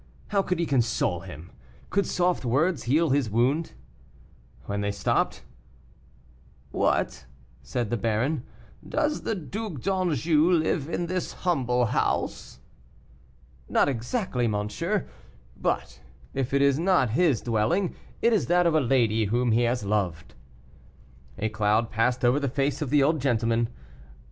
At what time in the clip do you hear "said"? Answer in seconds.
7.61-7.91